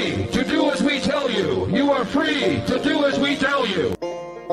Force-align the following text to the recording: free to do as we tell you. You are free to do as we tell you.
free 0.00 0.26
to 0.26 0.44
do 0.44 0.70
as 0.70 0.82
we 0.82 1.00
tell 1.00 1.30
you. 1.30 1.68
You 1.68 1.90
are 1.92 2.04
free 2.04 2.62
to 2.66 2.80
do 2.82 3.04
as 3.04 3.18
we 3.18 3.36
tell 3.36 3.48
you. 3.48 3.49